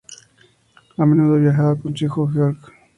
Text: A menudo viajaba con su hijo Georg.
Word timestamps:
A 0.97 1.05
menudo 1.05 1.37
viajaba 1.37 1.75
con 1.75 1.95
su 1.95 2.05
hijo 2.05 2.27
Georg. 2.27 2.57